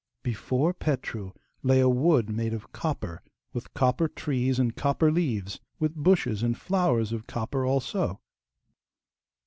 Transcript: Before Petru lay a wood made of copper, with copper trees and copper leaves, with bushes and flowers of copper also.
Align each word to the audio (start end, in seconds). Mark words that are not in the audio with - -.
Before 0.23 0.73
Petru 0.73 1.31
lay 1.61 1.79
a 1.79 1.87
wood 1.87 2.27
made 2.27 2.55
of 2.55 2.71
copper, 2.71 3.21
with 3.53 3.71
copper 3.75 4.07
trees 4.07 4.57
and 4.57 4.75
copper 4.75 5.11
leaves, 5.11 5.59
with 5.77 5.93
bushes 5.93 6.41
and 6.41 6.57
flowers 6.57 7.11
of 7.11 7.27
copper 7.27 7.63
also. 7.67 8.19